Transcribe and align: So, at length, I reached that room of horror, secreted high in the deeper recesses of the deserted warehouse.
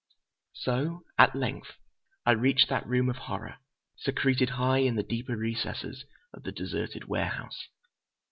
So, 0.55 1.03
at 1.19 1.35
length, 1.35 1.73
I 2.25 2.31
reached 2.31 2.69
that 2.69 2.87
room 2.87 3.07
of 3.07 3.17
horror, 3.17 3.57
secreted 3.97 4.49
high 4.49 4.79
in 4.79 4.95
the 4.95 5.03
deeper 5.03 5.37
recesses 5.37 6.05
of 6.33 6.41
the 6.41 6.51
deserted 6.51 7.03
warehouse. 7.03 7.67